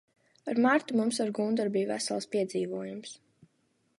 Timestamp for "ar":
0.53-0.59, 1.25-1.29